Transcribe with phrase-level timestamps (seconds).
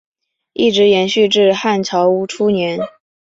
[0.53, 2.79] 一直延续至汉朝初年。